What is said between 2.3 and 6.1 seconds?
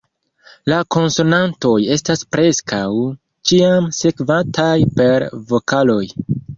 preskaŭ ĉiam sekvataj per vokaloj.